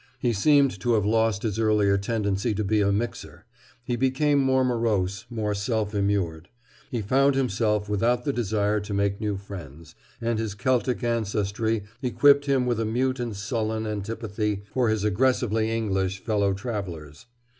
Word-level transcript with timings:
He 0.17 0.33
seemed 0.33 0.79
to 0.79 0.93
have 0.95 1.05
lost 1.05 1.43
his 1.43 1.59
earlier 1.59 1.95
tendency 1.95 2.55
to 2.55 2.63
be 2.63 2.81
a 2.81 2.91
"mixer." 2.91 3.45
He 3.83 3.95
became 3.95 4.39
more 4.39 4.63
morose, 4.65 5.27
more 5.29 5.53
self 5.53 5.93
immured. 5.93 6.49
He 6.89 7.03
found 7.03 7.35
himself 7.35 7.87
without 7.87 8.25
the 8.25 8.33
desire 8.33 8.79
to 8.79 8.95
make 8.95 9.21
new 9.21 9.37
friends, 9.37 9.93
and 10.19 10.39
his 10.39 10.55
Celtic 10.55 11.03
ancestry 11.03 11.83
equipped 12.01 12.47
him 12.47 12.65
with 12.65 12.79
a 12.79 12.85
mute 12.85 13.19
and 13.19 13.35
sullen 13.35 13.85
antipathy 13.85 14.63
for 14.73 14.89
his 14.89 15.03
aggressively 15.03 15.69
English 15.69 16.23
fellow 16.23 16.53
travelers. 16.55 17.27